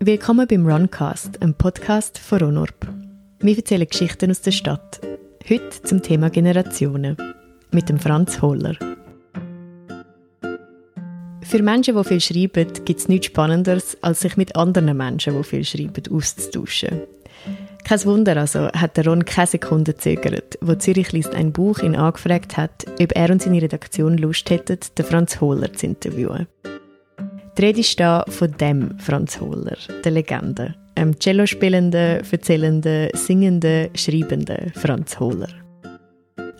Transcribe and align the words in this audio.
Willkommen 0.00 0.46
beim 0.46 0.64
Runcast, 0.64 1.42
einem 1.42 1.54
Podcast 1.54 2.18
von 2.18 2.38
Ronorp. 2.38 2.86
Wir 3.40 3.56
erzählen 3.56 3.86
Geschichten 3.86 4.30
aus 4.30 4.40
der 4.40 4.52
Stadt. 4.52 5.00
Heute 5.50 5.82
zum 5.82 6.02
Thema 6.02 6.30
Generationen. 6.30 7.16
Mit 7.72 7.88
dem 7.88 7.98
Franz 7.98 8.40
Holler. 8.40 8.76
Für 11.42 11.62
Menschen, 11.62 11.96
die 11.96 12.04
viel 12.04 12.20
schreiben, 12.20 12.72
gibt 12.84 13.00
es 13.00 13.08
nichts 13.08 13.26
Spannenderes, 13.26 13.98
als 14.00 14.20
sich 14.20 14.36
mit 14.36 14.54
anderen 14.54 14.96
Menschen, 14.96 15.36
die 15.36 15.42
viel 15.42 15.64
schreiben, 15.64 16.04
auszutauschen. 16.14 17.00
Kein 17.82 18.04
Wunder 18.04 18.36
also, 18.36 18.68
hat 18.68 18.96
der 18.96 19.06
Ron 19.06 19.24
keine 19.24 19.48
Sekunde 19.48 19.96
zögert, 19.96 20.58
wo 20.60 20.76
Zürich 20.76 21.10
liest 21.10 21.34
ein 21.34 21.52
Buch 21.52 21.80
ihn 21.80 21.96
angefragt 21.96 22.56
hat, 22.56 22.84
ob 23.00 23.16
er 23.16 23.30
und 23.30 23.42
seine 23.42 23.62
Redaktion 23.62 24.16
Lust 24.16 24.48
hätten, 24.48 24.78
den 24.96 25.04
Franz 25.04 25.40
Holler 25.40 25.72
zu 25.72 25.86
interviewen. 25.86 26.46
Die 27.58 27.64
Rede 27.64 27.80
ist 27.80 27.98
da 27.98 28.24
von 28.28 28.52
dem 28.52 28.96
Franz 29.00 29.40
Hohler, 29.40 29.76
der 30.04 30.12
Legende. 30.12 30.76
Einem 30.94 31.18
Cello 31.18 31.44
spielenden, 31.44 32.22
erzählenden, 32.30 33.08
singenden, 33.14 33.88
schreibenden 33.96 34.70
Franz 34.76 35.18
Hohler. 35.18 35.48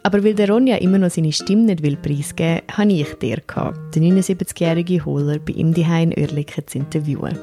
Aber 0.03 0.25
weil 0.25 0.34
der 0.34 0.51
Ronja 0.51 0.79
immer 0.79 0.98
noch 0.98 1.11
seine 1.11 1.30
Stimme 1.30 1.66
nicht 1.66 1.84
will 1.84 1.97
preisgeben 1.97 2.62
will, 2.66 2.77
habe 2.77 2.92
ich 2.92 3.15
dir 3.15 3.37
den 3.95 4.19
79-jährigen 4.19 5.05
Hohler 5.05 5.39
bei 5.39 5.53
ihm 5.53 5.73
die 5.73 5.83
in 5.83 6.12
Oerlikon 6.19 6.66
zu 6.66 6.79
interviewen. 6.79 7.39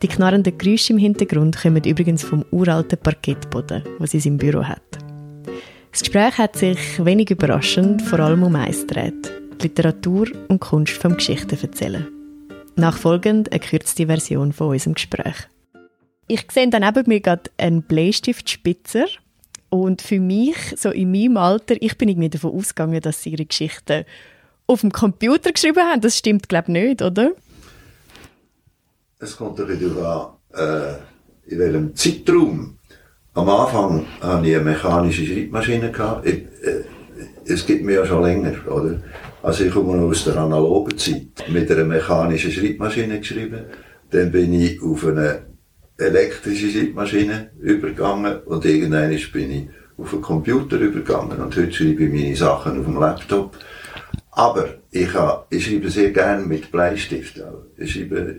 Die 0.00 0.08
knarrenden 0.08 0.56
Geräusche 0.56 0.92
im 0.92 1.00
Hintergrund 1.00 1.60
kommen 1.60 1.82
übrigens 1.82 2.22
vom 2.22 2.44
uralten 2.52 2.98
Parkettboden, 2.98 3.82
was 3.98 4.12
sie 4.12 4.28
im 4.28 4.38
Büro 4.38 4.62
hat. 4.62 4.82
Das 5.90 6.02
Gespräch 6.02 6.38
hat 6.38 6.54
sich 6.54 7.04
wenig 7.04 7.28
überraschend 7.30 8.02
vor 8.02 8.20
allem 8.20 8.44
um 8.44 8.54
eins 8.54 8.86
gedreht: 8.86 9.32
Literatur 9.60 10.28
und 10.46 10.60
Kunst 10.60 10.92
vom 10.92 11.16
Geschichten 11.16 11.58
erzählen. 11.60 12.21
Nachfolgend 12.76 13.52
eine 13.52 13.60
kürzte 13.60 14.06
Version 14.06 14.52
von 14.52 14.68
unserem 14.68 14.94
Gespräch. 14.94 15.48
Ich 16.26 16.46
sehe 16.50 16.68
dann 16.68 16.82
neben 16.82 17.08
mir 17.08 17.20
gerade 17.20 17.50
einen 17.58 17.82
Bleistiftspitzer 17.82 19.06
und 19.68 20.02
für 20.02 20.20
mich, 20.20 20.56
so 20.76 20.90
in 20.90 21.10
meinem 21.10 21.36
Alter, 21.36 21.76
ich 21.80 21.96
bin 21.98 22.08
irgendwie 22.08 22.30
davon 22.30 22.52
ausgegangen, 22.52 23.00
dass 23.00 23.22
sie 23.22 23.30
ihre 23.30 23.46
Geschichten 23.46 24.04
auf 24.66 24.80
dem 24.80 24.92
Computer 24.92 25.52
geschrieben 25.52 25.82
haben. 25.82 26.00
Das 26.00 26.18
stimmt, 26.18 26.48
glaube 26.48 26.66
ich, 26.68 26.72
nicht, 26.72 27.02
oder? 27.02 27.32
Es 29.18 29.36
kommt 29.36 29.60
ein 29.60 29.80
darauf 29.80 30.36
an, 30.52 30.98
äh, 31.48 31.52
in 31.52 31.58
welchem 31.58 31.94
Zeitraum. 31.94 32.78
Am 33.34 33.48
Anfang 33.48 34.04
hatte 34.20 34.46
ich 34.46 34.56
eine 34.56 34.64
mechanische 34.64 35.24
Schreibmaschine. 35.24 35.92
Ich, 36.24 36.44
äh, 37.52 37.54
es 37.54 37.66
gibt 37.66 37.84
mir 37.84 37.96
ja 37.96 38.06
schon 38.06 38.22
länger, 38.22 38.54
oder? 38.66 39.00
Also 39.42 39.64
ich 39.64 39.72
komme 39.72 40.00
aus 40.02 40.24
der 40.24 40.36
analogen 40.36 40.96
Zeit. 40.96 41.48
Mit 41.48 41.70
einer 41.70 41.84
mechanischen 41.84 42.52
Schreibmaschine 42.52 43.18
geschrieben. 43.18 43.60
Dann 44.10 44.30
bin 44.30 44.52
ich 44.52 44.80
auf 44.82 45.06
eine 45.06 45.42
elektrische 45.98 46.70
Schreibmaschine 46.70 47.50
übergegangen 47.60 48.40
und 48.46 48.64
irgendwann 48.64 49.10
bin 49.32 49.50
ich 49.50 49.68
auf 49.96 50.12
einen 50.12 50.22
Computer 50.22 50.76
übergegangen 50.78 51.38
und 51.38 51.56
heute 51.56 51.72
schreibe 51.72 52.04
ich 52.04 52.12
meine 52.12 52.36
Sachen 52.36 52.78
auf 52.78 52.86
dem 52.86 52.98
Laptop. 52.98 53.56
Aber 54.30 54.76
ich, 54.90 55.12
habe, 55.14 55.44
ich 55.50 55.66
schreibe 55.66 55.90
sehr 55.90 56.10
gerne 56.10 56.44
mit 56.44 56.72
Bleistift. 56.72 57.42
Ich 57.76 57.92
schreibe 57.92 58.36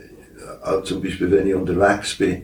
auch 0.64 0.84
zum 0.84 1.02
Beispiel, 1.02 1.30
wenn 1.32 1.48
ich 1.48 1.56
unterwegs 1.56 2.16
bin 2.16 2.44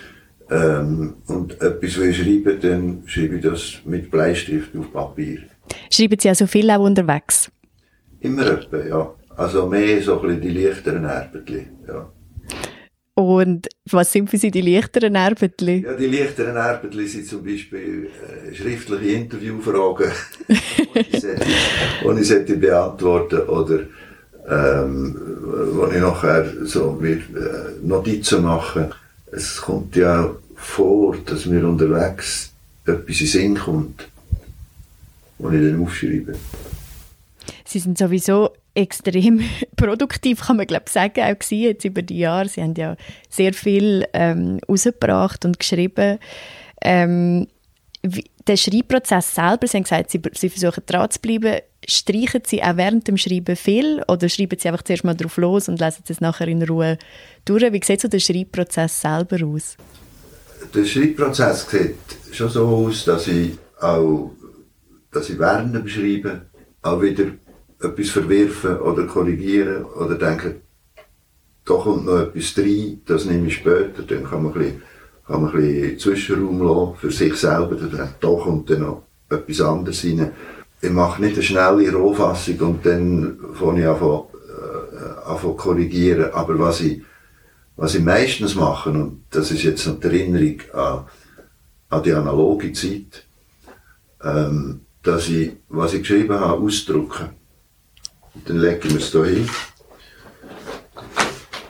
ähm, 0.50 1.14
und 1.26 1.60
etwas 1.60 1.98
will 1.98 2.14
schreiben, 2.14 2.60
dann 2.60 3.02
schreibe 3.06 3.36
ich 3.36 3.42
das 3.42 3.80
mit 3.84 4.10
Bleistift 4.10 4.76
auf 4.76 4.92
Papier. 4.92 5.40
Schreiben 5.96 6.18
Sie 6.20 6.28
also 6.28 6.46
viel 6.46 6.70
auch 6.70 6.80
unterwegs? 6.80 7.50
Immer 8.20 8.46
etwa, 8.46 8.84
ja. 8.84 9.14
Also 9.34 9.66
mehr 9.66 10.02
so 10.02 10.20
ein 10.20 10.28
bisschen 10.28 10.40
die 10.42 10.50
leichteren 10.50 11.04
Erbetli, 11.04 11.66
ja. 11.88 12.10
Und 13.14 13.68
was 13.90 14.12
sind 14.12 14.28
für 14.28 14.36
Sie 14.36 14.50
die 14.50 14.60
leichteren 14.60 15.14
Erbetli? 15.14 15.84
Ja, 15.86 15.94
die 15.94 16.08
leichteren 16.08 16.56
Erbetli 16.56 17.06
sind 17.06 17.26
zum 17.26 17.42
Beispiel 17.42 18.10
äh, 18.10 18.54
schriftliche 18.54 19.16
Interviewfragen, 19.16 20.10
die 20.48 22.18
ich 22.20 22.28
sollte 22.28 22.56
beantworten 22.58 23.40
oder 23.48 23.78
ähm, 24.48 25.16
wo 25.72 25.86
ich 25.86 26.00
nachher 26.00 26.44
so 26.64 26.92
mir 27.00 27.16
äh, 27.16 27.20
Notizen 27.82 28.42
mache. 28.42 28.90
Es 29.32 29.62
kommt 29.62 29.96
ja 29.96 30.30
vor, 30.56 31.16
dass 31.24 31.46
mir 31.46 31.66
unterwegs 31.66 32.52
etwas 32.84 33.20
in 33.22 33.26
Sinn 33.26 33.58
kommt, 33.58 34.08
was 35.38 35.54
ich 35.54 35.60
dann 35.60 35.82
aufschreibe. 35.82 36.34
Sie 37.64 37.78
sind 37.78 37.98
sowieso 37.98 38.50
extrem 38.74 39.40
produktiv, 39.76 40.42
kann 40.46 40.58
man 40.58 40.66
glaube 40.66 40.88
sagen, 40.88 41.22
auch 41.22 41.38
gewesen, 41.38 41.62
jetzt 41.62 41.84
über 41.84 42.02
die 42.02 42.18
Jahre. 42.18 42.48
Sie 42.48 42.62
haben 42.62 42.74
ja 42.76 42.96
sehr 43.28 43.52
viel 43.52 44.06
ähm, 44.12 44.60
rausgebracht 44.68 45.44
und 45.44 45.58
geschrieben. 45.58 46.18
Ähm, 46.82 47.48
wie, 48.02 48.24
der 48.46 48.56
Schreibprozess 48.56 49.34
selber, 49.34 49.66
Sie 49.66 49.76
haben 49.76 49.82
gesagt, 49.84 50.10
Sie, 50.10 50.20
Sie 50.32 50.48
versuchen 50.48 50.82
dran 50.86 51.10
zu 51.10 51.20
bleiben. 51.20 51.60
Streichen 51.88 52.42
Sie 52.46 52.62
auch 52.62 52.76
während 52.76 53.08
dem 53.08 53.16
Schreiben 53.16 53.56
viel 53.56 54.02
oder 54.06 54.28
schreiben 54.28 54.58
Sie 54.58 54.68
einfach 54.68 54.82
zuerst 54.82 55.04
mal 55.04 55.14
drauf 55.14 55.36
los 55.36 55.68
und 55.68 55.80
lesen 55.80 56.04
es 56.08 56.20
nachher 56.20 56.48
in 56.48 56.62
Ruhe 56.62 56.98
durch? 57.44 57.72
Wie 57.72 57.80
sieht 57.82 58.00
so 58.00 58.08
der 58.08 58.20
Schreibprozess 58.20 59.00
selber 59.00 59.44
aus? 59.44 59.76
Der 60.74 60.84
Schreibprozess 60.84 61.68
sieht 61.68 61.96
schon 62.32 62.50
so 62.50 62.66
aus, 62.66 63.04
dass 63.04 63.26
ich 63.28 63.58
auch 63.80 64.30
dass 65.16 65.30
ich 65.30 65.38
während 65.38 65.74
dem 65.74 65.88
Schreiben 65.88 66.42
auch 66.82 67.00
wieder 67.00 67.24
etwas 67.80 68.10
verwerfen 68.10 68.78
oder 68.80 69.04
korrigieren 69.04 69.84
oder 69.84 70.16
denken, 70.16 70.56
da 71.64 71.74
kommt 71.74 72.04
noch 72.04 72.20
etwas 72.20 72.58
rein, 72.58 73.00
das 73.06 73.24
nehme 73.24 73.46
ich 73.48 73.54
später, 73.54 74.02
dann 74.06 74.24
kann 74.24 74.42
man 74.42 74.52
ein 74.52 74.58
bisschen, 74.58 74.82
kann 75.26 75.42
man 75.42 75.54
ein 75.54 75.56
bisschen 75.56 75.98
Zwischenraum 75.98 76.62
lassen 76.62 76.96
für 76.96 77.10
sich 77.10 77.34
selber, 77.34 77.76
dann, 77.76 78.10
da 78.20 78.28
kommt 78.28 78.68
dann 78.68 78.80
noch 78.80 79.04
etwas 79.30 79.60
anderes 79.62 80.04
rein. 80.04 80.32
Ich 80.82 80.90
mache 80.90 81.22
nicht 81.22 81.34
eine 81.34 81.42
schnelle 81.42 81.92
Rohfassung 81.94 82.58
und 82.60 82.84
dann 82.84 83.38
fange 83.54 83.80
ich 83.80 83.86
an, 83.86 83.96
äh, 83.96 85.30
an 85.30 85.56
korrigieren, 85.56 86.30
aber 86.34 86.58
was 86.58 86.82
ich, 86.82 87.00
was 87.76 87.94
ich 87.94 88.04
meistens 88.04 88.54
mache, 88.54 88.90
und 88.90 89.24
das 89.30 89.50
ist 89.50 89.62
jetzt 89.62 89.86
noch 89.86 89.98
die 89.98 90.08
Erinnerung 90.08 90.60
an, 90.74 91.06
an 91.88 92.02
die 92.02 92.12
analoge 92.12 92.70
Zeit, 92.74 93.24
ähm, 94.22 94.82
dass 95.06 95.28
ich, 95.28 95.52
was 95.68 95.94
ich 95.94 96.00
geschrieben 96.00 96.38
habe, 96.38 96.62
ausdrucke. 96.62 97.30
Dann 98.44 98.58
legen 98.58 98.90
wir 98.90 98.96
es 98.96 99.12
hier 99.12 99.24
hin 99.24 99.48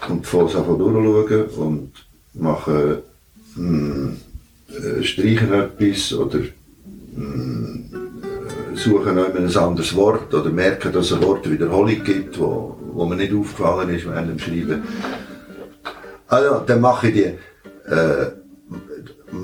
und 0.08 0.26
fangen 0.26 0.46
es 0.46 0.56
einfach 0.56 0.78
durchschauen 0.78 1.44
und 1.56 1.92
machen, 2.34 2.98
mh, 3.56 4.12
hm, 4.68 5.02
streichen 5.02 5.52
etwas 5.52 6.12
oder 6.14 6.38
mh, 6.38 6.48
hm, 7.16 7.90
suchen 8.74 9.14
noch 9.14 9.34
ein 9.34 9.56
anderes 9.56 9.94
Wort 9.94 10.32
oder 10.34 10.50
merken, 10.50 10.92
dass 10.92 11.06
es 11.06 11.12
ein 11.12 11.22
Wort 11.22 11.50
Wiederholung 11.50 12.04
gibt, 12.04 12.38
wo, 12.38 12.78
wo 12.92 13.04
mir 13.06 13.16
nicht 13.16 13.34
aufgefallen 13.34 13.94
ist 13.94 14.06
während 14.06 14.30
dem 14.30 14.38
Schreiben. 14.38 14.82
Also, 16.28 16.60
dann 16.66 16.80
mache 16.80 17.08
ich 17.08 17.14
die, 17.14 17.90
äh, 17.90 18.32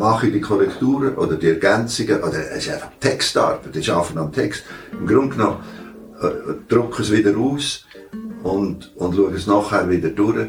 mache 0.02 0.26
ich 0.26 0.32
die 0.32 0.40
Korrekturen 0.40 1.14
oder 1.14 1.36
die 1.36 1.46
Ergänzungen, 1.46 2.24
oder 2.24 2.38
es 2.50 2.66
ist 2.66 2.74
einfach 2.74 2.90
Textarbeit, 2.98 3.76
ich 3.76 3.92
arbeite 3.92 4.18
am 4.18 4.32
Text. 4.32 4.64
Im 4.90 5.06
Grunde 5.06 5.36
genommen 5.36 5.58
äh, 6.20 6.54
drucke 6.68 7.02
es 7.02 7.12
wieder 7.12 7.36
aus 7.36 7.86
und, 8.42 8.96
und 8.96 9.14
schaue 9.14 9.32
es 9.32 9.46
nachher 9.46 9.88
wieder 9.88 10.08
durch. 10.08 10.48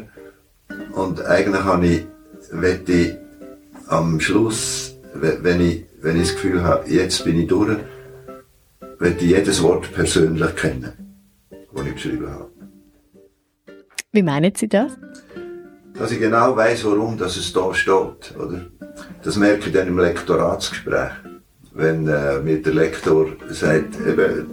Und 0.94 1.24
eigentlich 1.24 1.62
habe 1.62 1.86
ich, 1.86 2.06
ich 2.88 3.16
am 3.86 4.18
Schluss, 4.18 4.96
wenn 5.14 5.60
ich, 5.60 5.84
wenn 6.02 6.16
ich 6.16 6.26
das 6.28 6.34
Gefühl 6.34 6.64
habe, 6.64 6.90
jetzt 6.90 7.24
bin 7.24 7.38
ich 7.38 7.46
durch, 7.46 7.78
will 8.98 9.14
ich 9.16 9.22
jedes 9.22 9.62
Wort 9.62 9.92
persönlich 9.92 10.56
kennen, 10.56 10.92
das 11.72 11.86
ich 11.86 11.94
geschrieben 11.94 12.28
habe. 12.28 12.50
Wie 14.10 14.22
meinen 14.24 14.52
Sie 14.56 14.68
das? 14.68 14.98
Dass 15.96 16.10
ich 16.10 16.18
genau 16.18 16.56
weiß, 16.56 16.84
warum 16.86 17.16
das 17.16 17.36
es 17.36 17.52
da 17.52 17.72
steht. 17.72 18.34
Oder? 18.36 18.66
Das 19.22 19.36
merke 19.36 19.68
ich 19.68 19.72
dann 19.72 19.88
im 19.88 19.98
Lektoratsgespräch. 19.98 21.12
Wenn 21.72 22.06
äh, 22.06 22.38
mir 22.40 22.62
der 22.62 22.74
Lektor 22.74 23.26
sagt, 23.48 23.98
eben, 24.06 24.46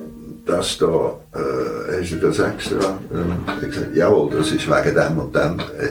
das 0.46 0.78
da, 0.78 1.20
äh, 1.34 2.02
hast 2.02 2.12
du 2.12 2.16
das 2.18 2.40
extra? 2.40 3.00
Äh, 3.14 3.68
ich 3.68 3.76
sage, 3.76 3.92
jawohl, 3.94 4.32
das 4.32 4.52
ist 4.52 4.68
wegen 4.68 4.96
dem 4.96 5.18
und 5.20 5.36
dem. 5.36 5.60
Äh, 5.60 5.90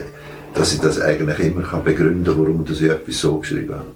dass 0.53 0.73
ich 0.73 0.81
das 0.81 0.99
eigentlich 0.99 1.39
immer 1.39 1.63
kann 1.63 1.83
begründen 1.83 2.25
kann, 2.25 2.37
warum 2.37 2.65
ich 2.69 2.81
etwas 2.81 3.21
so 3.21 3.37
geschrieben 3.39 3.75
habe. 3.75 3.95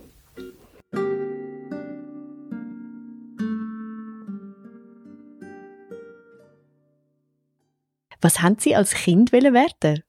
Was 8.21 8.41
haben 8.41 8.55
Sie 8.59 8.75
als 8.75 8.91
Kind 8.91 9.31
werden? 9.33 10.03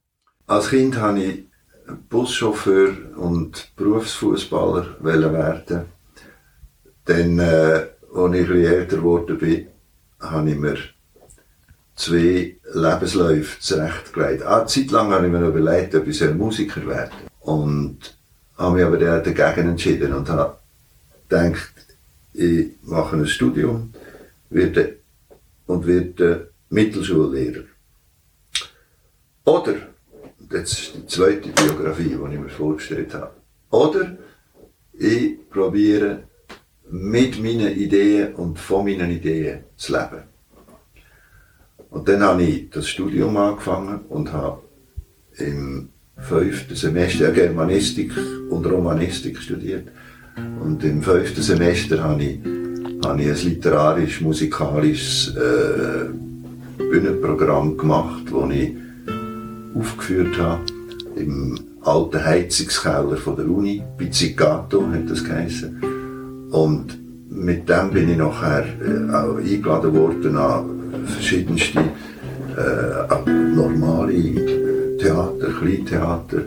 Als 0.46 0.70
Kind 0.70 1.00
wollte 1.00 1.22
ich 1.22 1.44
Buschauffeur 2.08 2.94
und 3.16 3.70
Berufsfußballer 3.76 4.96
werden. 5.32 5.86
Dann, 7.04 7.38
äh, 7.38 7.86
als 8.14 8.34
ich 8.34 8.48
älter 8.50 8.96
geworden 8.96 9.38
bin, 9.38 9.66
habe 10.20 10.50
ich 10.50 10.56
mir 10.56 10.76
zwei 11.94 12.56
Lebensläufe 12.72 13.60
zurechtgelegt. 13.60 14.44
Ah, 14.44 14.66
Zeit 14.66 14.90
lang 14.90 15.12
habe 15.12 15.26
ich 15.26 15.32
mir 15.32 15.46
überlegt, 15.46 15.94
ob 15.94 16.06
ich 16.06 16.20
Musiker 16.34 16.86
werden 16.86 17.12
Und 17.40 18.16
habe 18.58 18.76
mich 18.76 18.84
aber 18.84 18.98
dann 18.98 19.22
dagegen 19.22 19.70
entschieden 19.70 20.12
und 20.12 20.28
habe 20.28 20.58
gedacht, 21.28 21.72
ich 22.32 22.70
mache 22.82 23.16
ein 23.16 23.26
Studium 23.26 23.92
werde, 24.50 24.96
und 25.66 25.86
werde 25.86 26.50
Mittelschullehrer. 26.70 27.64
Oder, 29.44 29.74
das 30.48 30.72
ist 30.72 30.94
die 30.94 31.06
zweite 31.06 31.48
Biografie, 31.50 32.08
die 32.08 32.34
ich 32.34 32.40
mir 32.40 32.48
vorgestellt 32.48 33.14
habe, 33.14 33.32
oder 33.70 34.16
ich 34.92 35.48
probiere 35.50 36.24
mit 36.90 37.42
meinen 37.42 37.76
Ideen 37.76 38.34
und 38.34 38.58
von 38.58 38.84
meinen 38.84 39.10
Ideen 39.10 39.64
zu 39.76 39.92
leben. 39.92 40.22
Und 41.90 42.08
dann 42.08 42.22
habe 42.22 42.42
ich 42.42 42.70
das 42.70 42.88
Studium 42.88 43.36
angefangen 43.36 44.00
und 44.08 44.32
habe 44.32 44.62
im 45.38 45.90
fünften 46.16 46.74
Semester 46.74 47.30
Germanistik 47.32 48.12
und 48.50 48.66
Romanistik 48.66 49.38
studiert. 49.38 49.88
Und 50.60 50.84
im 50.84 51.02
fünften 51.02 51.42
Semester 51.42 52.02
habe 52.02 52.22
ich, 52.22 52.38
habe 53.04 53.22
ich 53.22 53.28
ein 53.28 53.36
literarisch-musikalisches 53.50 55.34
äh, 55.36 56.06
Bühnenprogramm 56.78 57.76
gemacht, 57.76 58.24
das 58.30 58.50
ich 58.50 58.85
aufgeführt 59.78 60.38
habe 60.38 60.62
im 61.16 61.58
alten 61.82 62.24
Heizungskeller 62.24 63.16
von 63.16 63.36
der 63.36 63.48
Uni, 63.48 63.82
Pizzicato 63.96 64.86
hat 64.90 65.08
das 65.08 65.24
geheißen. 65.24 65.80
Und 66.50 66.98
mit 67.30 67.68
dem 67.68 67.90
bin 67.90 68.10
ich 68.10 68.16
nachher 68.16 68.64
äh, 68.64 69.10
auch 69.12 69.36
eingeladen 69.36 69.94
worden 69.94 70.36
an 70.36 71.04
verschiedenste 71.06 71.80
äh, 71.80 73.30
normale 73.30 74.96
Theater, 74.98 75.52
Kleintheater. 75.58 76.42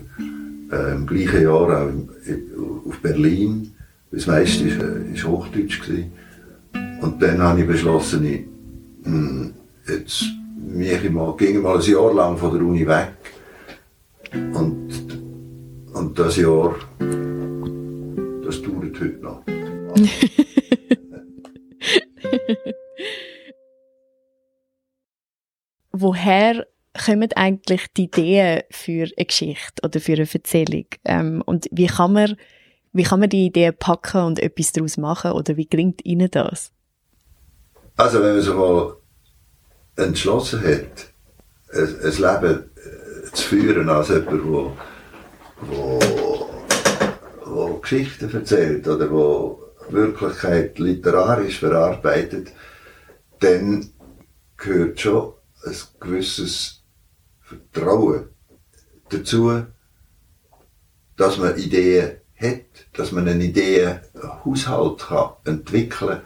Äh, 0.71 0.95
Im 0.95 1.07
gleichen 1.07 1.43
Jahr 1.43 1.83
auch 1.83 2.87
auf 2.87 2.99
Berlin. 3.01 3.71
Das 4.11 4.27
meiste 4.27 4.65
war 4.79 4.87
äh, 4.87 5.23
Hochdeutsch. 5.23 5.81
Gewesen. 5.81 6.11
Und 7.01 7.21
dann 7.21 7.41
habe 7.41 7.61
ich 7.61 7.67
beschlossen, 7.67 8.25
ich, 8.25 8.41
mh, 9.03 9.11
hm, 9.11 9.53
jetzt 9.87 10.25
mich 10.57 11.09
mal, 11.09 11.35
ging 11.37 11.61
mal 11.61 11.77
ein 11.77 11.81
Jahr 11.81 12.13
lang 12.13 12.37
von 12.37 12.53
der 12.53 12.61
Uni 12.61 12.85
weg. 12.85 13.18
Und, 14.33 14.89
und 15.93 16.19
das 16.19 16.37
Jahr, 16.37 16.75
das 18.43 18.61
dauert 18.61 18.99
heute 18.99 19.19
noch. 19.21 19.41
Woher 25.91 26.67
kommen 27.05 27.29
eigentlich 27.35 27.87
die 27.97 28.03
Ideen 28.03 28.61
für 28.69 29.07
eine 29.17 29.25
Geschichte 29.25 29.81
oder 29.83 29.99
für 29.99 30.13
eine 30.13 30.27
Erzählung? 30.31 30.85
Ähm, 31.05 31.41
und 31.45 31.67
wie 31.71 31.87
kann 31.87 32.13
man, 32.13 32.37
wie 32.93 33.03
kann 33.03 33.19
man 33.19 33.29
die 33.29 33.47
Ideen 33.47 33.75
packen 33.77 34.23
und 34.23 34.39
etwas 34.39 34.71
daraus 34.71 34.97
machen? 34.97 35.31
Oder 35.31 35.57
wie 35.57 35.67
gelingt 35.67 36.05
Ihnen 36.05 36.29
das? 36.31 36.71
Also, 37.97 38.21
wenn 38.21 38.33
man 38.33 38.41
sich 38.41 38.53
mal 38.53 38.95
entschlossen 39.97 40.61
hat, 40.61 41.11
ein, 41.73 41.99
ein 42.01 42.41
Leben 42.41 42.69
zu 43.33 43.43
führen 43.43 43.89
als 43.89 44.09
jemand, 44.09 44.45
wo, 44.45 44.77
wo, 45.61 45.99
wo 47.45 47.73
Geschichten 47.75 48.33
erzählt 48.33 48.87
oder 48.87 49.09
wo 49.11 49.63
Wirklichkeit 49.89 50.77
literarisch 50.79 51.59
verarbeitet, 51.59 52.51
dann 53.39 53.89
gehört 54.57 54.99
schon 54.99 55.33
ein 55.65 55.75
gewisses 55.99 56.83
Vertrauen 57.41 58.29
dazu, 59.09 59.63
dass 61.17 61.37
man 61.37 61.57
Ideen 61.57 62.17
hat, 62.39 62.87
dass 62.93 63.11
man 63.11 63.27
einen 63.27 63.41
Ideenhaushalt 63.41 64.99
kann 64.99 65.31
entwickeln 65.45 66.19
kann. 66.19 66.21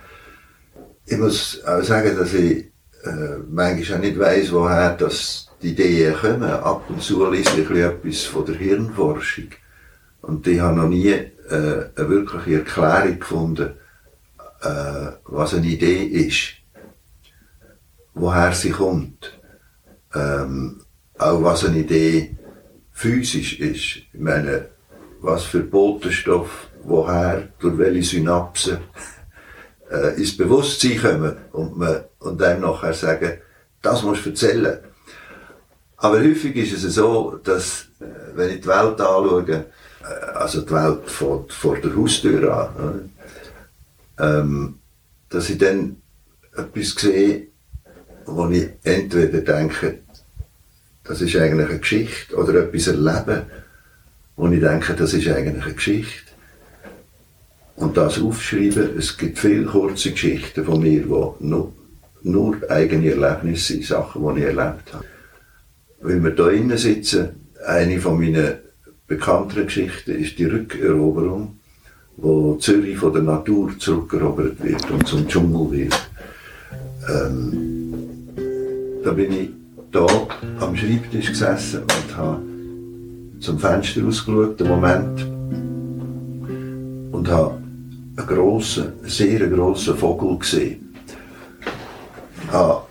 Ich 1.05 1.17
muss 1.17 1.63
auch 1.65 1.81
sagen, 1.83 2.15
dass 2.17 2.33
ich 2.33 2.71
äh, 3.03 3.38
manchmal 3.50 3.97
auch 3.97 4.01
nicht 4.01 4.19
weiss, 4.19 4.51
woher 4.51 4.95
das 4.95 5.50
die 5.63 5.69
Ideen 5.69 6.15
kommen. 6.15 6.44
Ab 6.44 6.83
und 6.89 7.01
zu 7.01 7.30
lese 7.31 7.62
ich 7.62 7.69
etwas 7.69 8.24
von 8.24 8.45
der 8.45 8.56
Hirnforschung. 8.56 9.50
Und 10.21 10.45
ich 10.48 10.60
habe 10.60 10.77
noch 10.77 10.89
nie 10.89 11.10
äh, 11.10 11.30
eine 11.50 12.10
wirkliche 12.10 12.60
Erklärung 12.60 13.19
gefunden, 13.19 13.74
äh, 14.62 15.12
was 15.25 15.54
eine 15.54 15.68
Idee 15.68 16.04
ist. 16.04 16.54
Woher 18.13 18.54
sie 18.54 18.71
kommt. 18.71 19.39
Ähm, 20.13 20.81
auch 21.18 21.44
was 21.44 21.65
eine 21.65 21.80
Idee 21.80 22.38
physisch 22.92 23.60
ist. 23.60 24.04
Ich 24.13 24.19
meine, 24.19 24.69
was 25.21 25.44
für 25.44 25.62
Botenstoff, 25.62 26.68
woher, 26.83 27.50
durch 27.60 27.77
welche 27.77 28.04
Synapsen 28.04 28.80
äh, 29.89 30.15
ins 30.18 30.38
Bewusstsein 30.38 31.01
kommen 31.01 31.38
und, 31.54 31.77
man, 31.77 32.04
und 32.19 32.42
einem 32.42 32.62
nachher 32.62 32.94
sagen, 32.94 33.39
das 33.81 34.04
musst 34.04 34.25
du 34.25 34.30
erzählen. 34.30 34.80
Aber 36.03 36.19
häufig 36.19 36.53
ist 36.57 36.83
es 36.83 36.95
so, 36.95 37.39
dass, 37.45 37.88
äh, 38.01 38.35
wenn 38.35 38.50
ich 38.50 38.59
die 38.59 38.67
Welt 38.67 39.00
anschaue, 39.00 39.45
äh, 39.50 40.05
also 40.33 40.59
die 40.59 40.71
Welt 40.71 41.09
vor, 41.09 41.45
vor 41.47 41.77
der 41.77 41.95
Haustür 41.95 42.53
an, 42.53 43.09
ähm, 44.19 44.79
dass 45.29 45.50
ich 45.50 45.57
dann 45.57 45.95
etwas 46.57 46.89
sehe, 46.95 47.47
wo 48.25 48.50
ich 48.50 48.67
entweder 48.83 49.39
denke, 49.39 50.00
das 51.05 51.21
ist 51.21 51.38
eigentlich 51.38 51.69
eine 51.69 51.79
Geschichte, 51.79 52.35
oder 52.35 52.65
etwas 52.65 52.88
erlebe, 52.88 53.45
wo 54.35 54.50
ich 54.50 54.59
denke, 54.59 54.95
das 54.95 55.13
ist 55.13 55.29
eigentlich 55.29 55.63
eine 55.63 55.73
Geschichte 55.73 56.33
und 57.77 57.95
das 57.95 58.19
aufschreiben. 58.19 58.97
Es 58.97 59.17
gibt 59.17 59.39
viele 59.39 59.67
kurze 59.67 60.11
Geschichten 60.11 60.65
von 60.65 60.81
mir, 60.81 61.03
die 61.03 61.45
nur, 61.45 61.73
nur 62.23 62.57
eigene 62.69 63.09
Erlebnisse 63.09 63.71
sind, 63.71 63.85
Sachen, 63.85 64.35
die 64.35 64.41
ich 64.41 64.47
erlebt 64.47 64.94
habe. 64.94 65.12
Wenn 66.03 66.21
wir 66.21 66.31
da 66.31 66.50
innen 66.50 66.77
sitzen, 66.77 67.29
eine 67.65 68.00
von 68.00 68.19
meinen 68.19 68.55
bekannteren 69.07 69.65
Geschichten 69.65 70.11
ist 70.11 70.38
die 70.38 70.44
Rückeroberung, 70.45 71.57
wo 72.17 72.55
Zürich 72.55 72.97
von 72.97 73.13
der 73.13 73.23
Natur 73.23 73.71
zurückerobert 73.79 74.61
wird 74.61 74.91
und 74.91 75.07
zum 75.07 75.25
Dschungel 75.27 75.71
wird. 75.71 76.09
Ähm, 77.09 77.94
da 79.03 79.11
bin 79.11 79.31
ich 79.31 79.50
da 79.91 80.05
am 80.59 80.75
Schreibtisch 80.75 81.29
gesessen 81.29 81.83
und 81.83 82.17
habe 82.17 82.41
zum 83.39 83.59
Fenster 83.59 84.05
ausgeschaut, 84.05 84.59
den 84.59 84.67
Moment, 84.67 85.21
und 87.13 87.29
habe 87.29 87.55
einen 88.17 88.27
grossen, 88.27 88.93
sehr 89.03 89.48
grossen 89.48 89.95
Vogel 89.95 90.38
gesehen. 90.38 90.95
Habe 92.51 92.81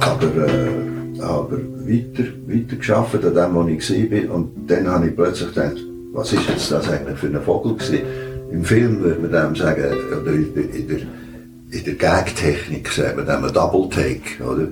aber, 0.00 0.46
äh, 0.46 1.01
aber 1.22 1.58
weiter, 1.58 2.24
weiter 2.46 2.76
geschafft 2.76 3.24
an 3.24 3.34
dem, 3.34 3.54
wo 3.54 3.66
ich 3.66 4.10
bin. 4.10 4.30
Und 4.30 4.70
dann 4.70 4.88
habe 4.88 5.08
ich 5.08 5.16
plötzlich 5.16 5.54
gedacht, 5.54 5.76
was 6.12 6.32
ist 6.32 6.48
jetzt 6.48 6.70
das 6.70 6.88
eigentlich 6.88 7.18
für 7.18 7.28
ein 7.28 7.42
Vogel 7.42 7.74
gewesen? 7.74 8.00
Im 8.50 8.64
Film 8.64 9.02
würde 9.02 9.20
man 9.20 9.32
dem 9.32 9.56
sagen, 9.56 9.84
oder 10.20 10.32
in 10.32 10.54
der, 10.54 10.74
in 10.74 10.88
der, 10.88 10.98
in 11.70 11.84
der 11.84 11.94
Gagtechnik 11.94 12.88
sagt 12.88 13.16
man 13.16 13.26
dem 13.26 13.52
Double 13.52 13.88
Take, 13.88 14.44
oder? 14.44 14.68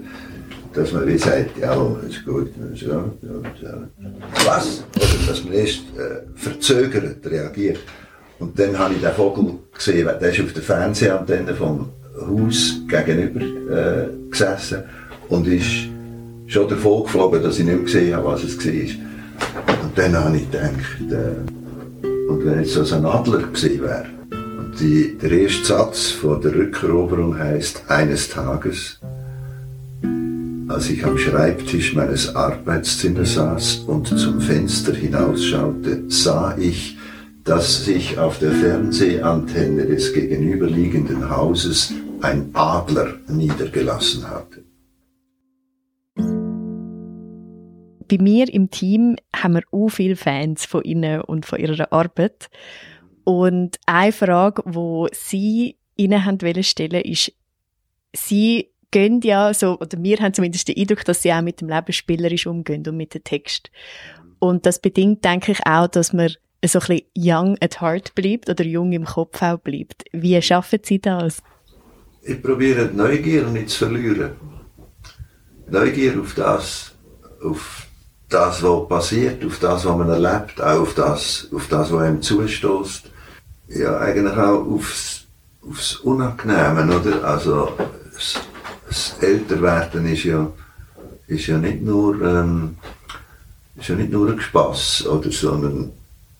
Dass 0.75 0.92
man 0.92 1.07
wie 1.09 1.19
sagt, 1.19 1.59
ja, 1.59 1.75
ist 2.09 2.25
gut, 2.25 2.50
so, 2.75 2.87
so, 3.23 3.42
so. 3.61 4.47
Was? 4.47 4.85
Oder 4.97 5.26
dass 5.26 5.45
man 5.45 5.54
erst 5.54 5.80
äh, 5.97 6.23
verzögert 6.35 7.26
reagiert. 7.26 7.80
Und 8.38 8.59
dann 8.59 8.78
habe 8.78 8.95
ich 8.95 9.00
den 9.00 9.12
Vogel 9.12 9.59
gesehen, 9.75 10.09
der 10.21 10.30
ist 10.30 10.40
auf 10.40 10.52
der 10.52 10.62
Fernsehantenne 10.62 11.54
vom 11.54 11.88
Haus 12.21 12.80
gegenüber 12.88 13.40
äh, 13.40 14.30
gesessen 14.30 14.85
und 15.28 15.47
ist 15.47 15.88
schon 16.50 16.69
davon 16.69 17.04
geflogen, 17.04 17.42
dass 17.42 17.59
ich 17.61 17.64
nicht 17.64 17.85
gesehen 17.85 18.16
habe, 18.16 18.26
was 18.26 18.42
es 18.42 18.59
war. 18.59 19.83
Und 19.85 19.97
dann 19.97 20.16
habe 20.16 20.37
ich 20.37 20.50
gedacht, 20.50 20.73
äh, 21.11 22.28
und 22.28 22.45
wenn 22.45 22.61
jetzt 22.61 22.75
so 22.75 22.95
ein 22.95 23.07
Adler 23.07 23.38
gewesen 23.38 23.83
wäre, 23.83 24.07
und 24.59 24.80
die, 24.80 25.16
der 25.16 25.30
erste 25.30 25.64
Satz 25.64 26.11
von 26.11 26.40
der 26.40 26.54
Rückeroberung 26.54 27.38
heißt, 27.38 27.85
eines 27.88 28.28
Tages, 28.28 28.99
als 30.69 30.90
ich 30.90 31.04
am 31.04 31.19
Schreibtisch 31.19 31.95
meines 31.95 32.35
Arbeitszimmers 32.35 33.35
saß 33.35 33.85
und 33.87 34.07
zum 34.07 34.40
Fenster 34.40 34.92
hinausschaute, 34.92 36.04
sah 36.09 36.57
ich, 36.59 36.97
dass 37.45 37.85
sich 37.85 38.19
auf 38.19 38.38
der 38.38 38.52
Fernsehantenne 38.52 39.87
des 39.87 40.12
gegenüberliegenden 40.12 41.30
Hauses 41.30 41.92
ein 42.21 42.50
Adler 42.54 43.14
niedergelassen 43.28 44.28
hatte. 44.28 44.70
Bei 48.11 48.19
mir 48.19 48.52
im 48.52 48.71
Team 48.71 49.17
haben 49.35 49.55
wir 49.55 49.62
auch 49.71 49.88
viele 49.88 50.17
Fans 50.17 50.67
von 50.67 50.83
Ihnen 50.83 51.21
und 51.21 51.47
von 51.47 51.61
Ihrer 51.61 51.93
Arbeit. 51.93 52.50
Und 53.23 53.79
eine 53.87 54.11
Frage, 54.11 54.64
die 54.67 55.07
Sie 55.12 55.76
Ihnen 55.97 56.25
haben 56.25 56.62
stellen 56.64 57.02
ist, 57.02 57.33
Sie 58.12 58.69
gehen 58.90 59.21
ja 59.23 59.55
so, 59.55 59.79
oder 59.79 60.02
wir 60.02 60.19
haben 60.19 60.35
zumindest 60.35 60.67
den 60.67 60.76
Eindruck, 60.76 61.05
dass 61.05 61.23
Sie 61.23 61.33
auch 61.33 61.43
mit 61.43 61.61
dem 61.61 61.69
Leben 61.69 61.93
spielerisch 61.93 62.49
umgehen 62.49 62.83
und 62.88 62.97
mit 62.97 63.14
dem 63.14 63.23
Text. 63.23 63.71
Und 64.40 64.67
das 64.67 64.81
bedingt, 64.81 65.25
denke 65.25 65.52
ich, 65.52 65.64
auch, 65.64 65.87
dass 65.87 66.12
man 66.12 66.31
so 66.64 66.81
ein 66.81 66.87
bisschen 66.87 67.02
young 67.17 67.57
at 67.61 67.81
heart 67.81 68.17
bleibt 68.17 68.50
oder 68.50 68.64
jung 68.64 68.90
im 68.90 69.05
Kopf 69.05 69.40
auch 69.40 69.59
bleibt. 69.59 70.02
Wie 70.11 70.40
schaffen 70.43 70.81
Sie 70.83 71.00
das? 71.00 71.43
Ich 72.23 72.43
probiere 72.43 72.88
die 72.88 72.97
Neugier 72.97 73.47
nicht 73.47 73.69
zu 73.69 73.87
verlieren. 73.87 74.33
Neugier 75.69 76.21
auf 76.21 76.35
das, 76.35 76.97
auf 77.45 77.87
das, 78.30 78.62
was 78.62 78.88
passiert, 78.88 79.44
auf 79.44 79.58
das, 79.58 79.84
was 79.84 79.96
man 79.96 80.08
erlebt, 80.08 80.60
auch 80.60 80.80
auf 80.80 80.94
das, 80.94 81.49
auf 81.52 81.66
das, 81.68 81.92
was 81.92 82.02
einem 82.02 82.22
zustößt. 82.22 83.10
Ja, 83.68 83.99
eigentlich 83.99 84.37
auch 84.37 84.66
aufs, 84.66 85.26
aufs 85.68 85.96
Unangenehme, 85.96 86.96
oder? 86.96 87.25
Also, 87.25 87.72
das, 88.14 88.40
das 88.88 89.16
Älterwerden 89.20 90.06
ist 90.06 90.25
ja, 90.25 90.50
ist 91.26 91.46
ja 91.46 91.58
nicht 91.58 91.82
nur, 91.82 92.20
ähm, 92.22 92.76
ist 93.76 93.88
ja 93.88 93.96
nicht 93.96 94.10
nur 94.10 94.30
ein 94.30 94.40
Spass, 94.40 95.06
oder, 95.06 95.30
sondern, 95.30 95.92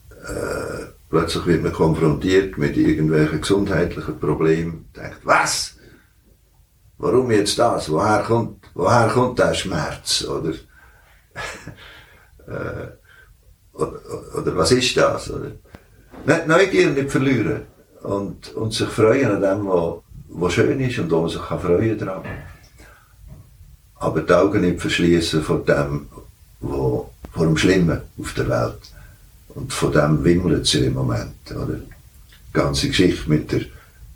äh, 0.09 0.85
plötzlich 1.09 1.45
wird 1.45 1.63
man 1.63 1.73
konfrontiert 1.73 2.57
mit 2.57 2.77
irgendwelchen 2.77 3.41
gesundheitlichen 3.41 4.19
Problemen, 4.19 4.89
denkt, 4.95 5.19
was? 5.23 5.75
Warum 6.97 7.31
jetzt 7.31 7.57
das? 7.57 7.89
Woher 7.89 8.23
kommt, 8.23 8.63
woher 8.75 9.07
kommt 9.07 9.39
der 9.39 9.53
Schmerz? 9.53 10.23
Oder, 10.23 10.53
äh, 12.51 13.77
oder, 13.77 13.99
oder, 14.37 14.57
was 14.57 14.71
ist 14.71 14.95
das? 14.97 15.31
Oder? 15.31 15.51
Neugier 16.45 16.89
nicht 16.89 17.11
verlieren 17.11 17.61
und, 18.03 18.53
und 18.53 18.73
sich 18.73 18.89
freuen 18.89 19.31
an 19.31 19.41
dem, 19.41 19.67
was, 19.67 19.95
was 20.29 20.53
schön 20.53 20.79
ist 20.79 20.99
und 20.99 21.11
wo 21.11 21.21
man 21.21 21.29
sich 21.29 21.41
kann 21.41 21.59
freuen 21.59 21.97
daran. 21.97 22.23
Aber 23.95 24.21
die 24.21 24.33
Augen 24.33 24.61
nicht 24.61 24.81
verschließen 24.81 25.43
von 25.43 25.65
dem, 25.65 26.07
was 26.59 27.05
vor 27.31 27.45
dem 27.45 27.57
Schlimmen 27.57 28.01
auf 28.19 28.33
der 28.33 28.49
Welt. 28.49 28.91
Und 29.49 29.71
von 29.73 29.91
dem 29.91 30.23
wimmelt 30.23 30.65
es 30.65 30.73
im 30.75 30.93
Moment. 30.93 31.51
Oder? 31.51 31.75
Die 31.75 32.53
ganze 32.53 32.87
Geschichte 32.87 33.29
mit 33.29 33.51
der, 33.51 33.61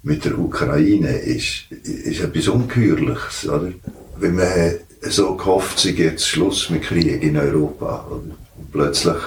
mit 0.04 0.25
der 0.25 0.38
Ukraine 0.38 1.18
ist, 1.18 1.72
ist 1.72 2.22
etwas 2.22 2.48
Ungeheuerliches. 2.48 3.48
Oder? 3.48 3.72
Weil 4.18 4.32
man 4.32 4.75
so 5.10 5.36
gehofft, 5.36 5.80
sie 5.80 5.92
jetzt 5.92 6.28
Schluss 6.28 6.70
mit 6.70 6.84
Krieg 6.84 7.22
in 7.24 7.38
Europa. 7.38 8.08
Und 8.10 8.34
plötzlich, 8.72 9.18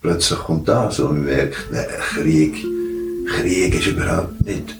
plötzlich 0.00 0.38
kommt 0.38 0.68
das 0.68 1.00
und 1.00 1.18
man 1.18 1.24
merkt, 1.24 1.70
ne, 1.70 1.86
Krieg, 2.14 2.64
Krieg 3.28 3.74
ist 3.74 3.86
überhaupt 3.86 4.44
nicht, 4.44 4.76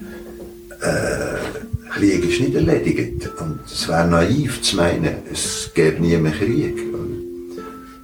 äh, 0.81 1.91
Krieg 1.95 2.25
ist 2.25 2.41
nicht 2.41 2.55
erledigt. 2.55 3.29
Und 3.41 3.61
es 3.67 3.89
wäre 3.89 4.09
naiv 4.09 4.63
zu 4.63 4.77
meinen, 4.77 5.17
es 5.31 5.71
gäbe 5.75 6.01
nie 6.01 6.17
mehr 6.17 6.33
Krieg. 6.33 6.77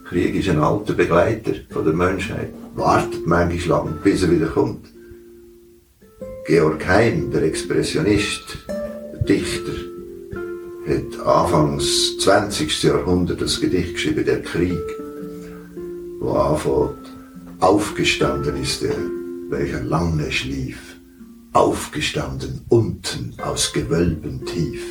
Krieg 0.08 0.35
ist 0.37 0.49
ein 0.49 0.58
alter 0.58 0.94
Begleiter 0.94 1.52
von 1.70 1.85
der 1.85 1.92
Menschheit. 1.92 2.49
Wartet 2.75 3.26
manchmal 3.26 3.78
lang, 3.80 3.99
bis 4.02 4.23
er 4.23 4.30
wieder 4.30 4.47
kommt. 4.47 4.87
Georg 6.47 6.87
Heim, 6.88 7.30
der 7.30 7.42
Expressionist, 7.42 8.56
der 8.68 9.20
Dichter, 9.20 9.88
hat 10.88 11.26
Anfangs 11.26 12.16
20. 12.18 12.83
Jahrhundert 12.83 13.42
das 13.42 13.61
Gedicht 13.61 13.95
geschrieben, 13.95 14.25
Der 14.25 14.42
Krieg, 14.42 14.80
wo 16.21 16.33
anfängt, 16.33 17.12
aufgestanden 17.61 18.57
ist 18.62 18.83
er, 18.83 18.97
welcher 19.50 19.83
lange 19.83 20.33
schlief, 20.33 20.78
aufgestanden 21.52 22.62
unten 22.68 23.35
aus 23.42 23.73
Gewölben 23.73 24.45
tief. 24.47 24.83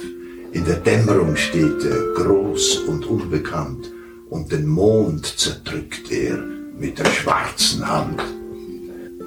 In 0.51 0.66
der 0.66 0.77
Dämmerung 0.77 1.36
steht 1.36 1.84
er, 1.84 2.13
groß 2.13 2.77
und 2.88 3.06
unbekannt, 3.06 3.92
und 4.30 4.51
den 4.51 4.68
Mond 4.68 5.25
zerdrückt 5.25 6.12
er 6.12 6.38
mit 6.77 7.00
der 7.00 7.06
schwarzen 7.06 7.88
Hand. 7.88 8.22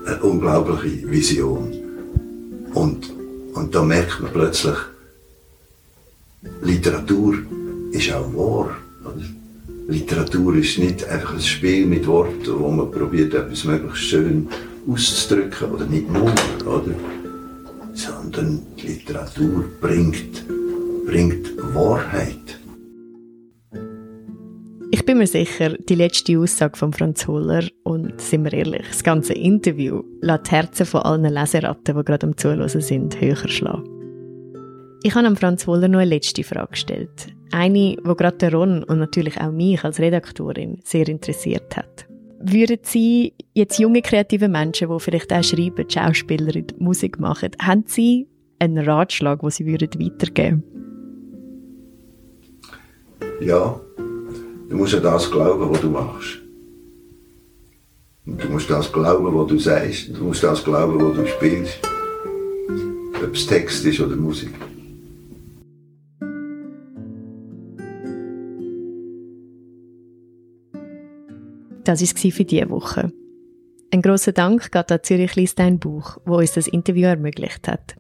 Eine 0.07 0.23
unglaubliche 0.23 1.11
Vision. 1.11 1.75
Und, 2.75 3.11
und 3.55 3.75
da 3.75 3.83
merkt 3.83 4.21
man 4.21 4.33
plötzlich, 4.33 4.77
Literatur 6.43 7.39
ist 7.93 8.13
auch 8.13 8.35
wahr. 8.35 8.77
Literatur 9.89 10.57
ist 10.57 10.79
nicht 10.79 11.05
einfach 11.05 11.35
ein 11.35 11.41
Spiel 11.41 11.85
mit 11.85 12.07
Worten, 12.07 12.59
wo 12.59 12.71
man 12.71 12.91
probiert, 12.91 13.35
etwas 13.35 13.65
möglichst 13.65 14.05
schön 14.05 14.49
auszudrücken, 14.89 15.71
oder 15.73 15.85
nicht 15.87 16.11
nur, 16.11 16.33
oder? 16.65 16.95
Sondern 17.93 18.63
Literatur 18.83 19.65
bringt, 19.81 20.45
bringt 21.07 21.51
Wahrheit. 21.75 22.59
Ich 24.93 25.05
bin 25.05 25.19
mir 25.19 25.27
sicher, 25.27 25.77
die 25.77 25.95
letzte 25.95 26.39
Aussage 26.39 26.79
von 26.79 26.93
Franz 26.93 27.27
Holler 27.27 27.69
und 27.83 28.21
sind 28.21 28.45
wir 28.45 28.53
ehrlich, 28.53 28.87
das 28.89 29.05
ganze 29.05 29.35
Interview 29.35 30.03
lässt 30.21 30.47
die 30.47 30.51
Herzen 30.53 30.87
von 30.87 31.03
allen 31.03 31.33
Leseratten, 31.33 31.97
die 31.97 32.05
gerade 32.05 32.27
am 32.27 32.37
Zuhören 32.37 32.69
sind, 32.69 33.21
höher 33.21 33.49
schlagen. 33.49 34.00
Ich 35.03 35.15
habe 35.15 35.37
Franz 35.37 35.67
Holler 35.67 35.89
noch 35.89 36.01
eine 36.01 36.11
letzte 36.11 36.45
Frage 36.45 36.73
gestellt. 36.73 37.29
Eine, 37.53 37.97
die 37.97 38.17
gerade 38.17 38.53
Ron 38.53 38.85
und 38.85 38.99
natürlich 38.99 39.41
auch 39.41 39.51
mich 39.51 39.83
als 39.83 39.99
Redaktorin 39.99 40.81
sehr 40.85 41.09
interessiert 41.09 41.77
hat. 41.77 42.07
Würden 42.41 42.79
Sie 42.83 43.35
jetzt 43.55 43.79
junge 43.79 44.03
kreative 44.03 44.49
Menschen, 44.49 44.89
die 44.89 45.01
vielleicht 45.01 45.33
auch 45.33 45.43
schreiben, 45.43 45.89
Schauspielerin, 45.89 46.67
Musik 46.79 47.19
machen, 47.19 47.51
haben 47.61 47.85
Sie 47.87 48.29
einen 48.59 48.89
Ratschlag, 48.89 49.41
den 49.41 49.51
Sie 49.51 49.67
würden 49.67 49.91
weitergeben 50.01 50.63
Ja, 53.41 53.81
Du 54.71 54.77
musst 54.77 54.95
an 54.95 55.03
das 55.03 55.29
glauben, 55.29 55.69
was 55.69 55.81
du 55.81 55.91
machst. 55.91 56.39
Du 58.25 58.49
musst 58.49 58.71
das 58.71 58.93
glauben, 58.93 59.35
was 59.35 59.49
du 59.49 59.59
sagst. 59.59 60.11
Du 60.17 60.23
musst 60.23 60.45
das 60.45 60.63
glauben, 60.63 61.01
was 61.01 61.17
du 61.17 61.27
spielst. 61.27 61.81
Ob 63.21 63.35
es 63.35 63.47
Text 63.49 63.85
ist 63.85 63.99
oder 63.99 64.15
Musik. 64.15 64.55
Das 71.85 72.03
war 72.03 72.31
für 72.31 72.45
diese 72.45 72.71
Woche. 72.71 73.13
Ein 73.93 74.03
grosser 74.03 74.33
Dank 74.33 74.71
geht 74.71 74.93
an 74.93 75.03
Zürich 75.03 75.35
liest 75.35 75.59
ein 75.59 75.79
Buch, 75.79 76.19
wo 76.25 76.37
uns 76.37 76.53
das 76.53 76.69
Interview 76.69 77.07
ermöglicht 77.07 77.67
hat. 77.67 77.97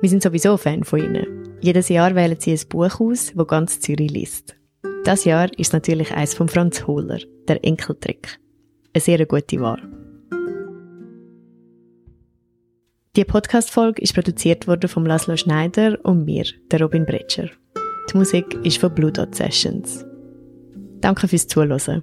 Wir 0.00 0.08
sind 0.08 0.22
sowieso 0.22 0.56
Fan 0.56 0.82
von 0.82 0.98
ihnen. 0.98 1.56
Jedes 1.60 1.88
Jahr 1.88 2.14
wählen 2.14 2.36
sie 2.40 2.52
ein 2.52 2.68
Buch 2.68 3.00
aus, 3.00 3.36
wo 3.36 3.44
ganz 3.44 3.78
Zürich 3.80 4.10
liest. 4.10 4.56
Das 5.04 5.24
Jahr 5.24 5.48
ist 5.58 5.72
natürlich 5.72 6.12
eins 6.12 6.34
von 6.34 6.48
Franz 6.48 6.86
Hohler, 6.86 7.20
der 7.46 7.64
Enkeltrick. 7.64 8.40
Eine 8.94 9.00
sehr 9.00 9.24
gute 9.26 9.60
Wahl. 9.60 9.82
Die 13.14 13.24
Podcast-Folge 13.24 14.00
ist 14.00 14.14
produziert 14.14 14.66
worden 14.66 14.88
von 14.88 15.04
Laszlo 15.04 15.36
Schneider 15.36 15.98
und 16.02 16.24
mir, 16.24 16.44
der 16.70 16.80
Robin 16.80 17.04
Bretscher. 17.04 17.50
Die 18.10 18.16
Musik 18.16 18.58
ist 18.64 18.78
von 18.78 18.94
Blue 18.94 19.12
Dot 19.12 19.34
Sessions. 19.34 20.04
Danke 21.00 21.28
fürs 21.28 21.46
Zuhören 21.46 22.02